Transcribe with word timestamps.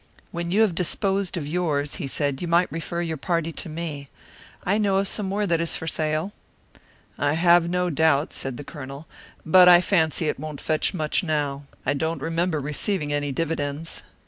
"When 0.31 0.49
you 0.49 0.61
have 0.61 0.73
disposed 0.73 1.37
of 1.37 1.45
yours," 1.45 1.97
he 1.97 2.07
said, 2.07 2.41
"you 2.41 2.47
might 2.47 2.71
refer 2.71 3.03
your 3.03 3.17
party 3.17 3.51
to 3.51 3.69
me. 3.69 4.09
I 4.63 4.79
know 4.79 4.97
of 4.97 5.07
some 5.07 5.27
more 5.27 5.45
that 5.45 5.61
is 5.61 5.75
for 5.77 5.85
sale." 5.85 6.33
"I 7.19 7.33
have 7.33 7.69
no 7.69 7.91
doubt," 7.91 8.33
said 8.33 8.57
the 8.57 8.63
Colonel. 8.63 9.05
"But 9.45 9.69
I 9.69 9.79
fancy 9.79 10.27
it 10.27 10.39
won't 10.39 10.59
fetch 10.59 10.95
much 10.95 11.21
now. 11.23 11.67
I 11.85 11.93
don't 11.93 12.19
remember 12.23 12.59
receiving 12.59 13.13
any 13.13 13.31
dividends." 13.31 14.01